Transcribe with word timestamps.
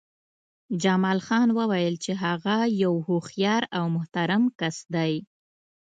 جمال 0.83 1.19
خان 1.27 1.47
وویل 1.57 1.95
چې 2.03 2.11
هغه 2.23 2.55
یو 2.83 2.93
هوښیار 3.07 3.63
او 3.77 3.83
محترم 3.95 4.43
کس 4.59 4.77
دی 4.95 5.13